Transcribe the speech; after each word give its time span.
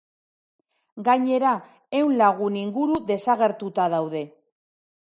Gainera, 1.09 1.51
ehun 2.01 2.17
lagun 2.23 2.59
inguru 2.65 3.01
desagertuta 3.13 3.89
daude. 3.99 4.29